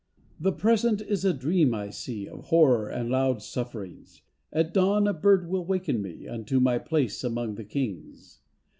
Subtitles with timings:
[0.39, 4.23] The Present is a dream I see Of horror and loud sufferings.
[4.51, 8.41] At dawn a bird will waken me Unto my place among the kings.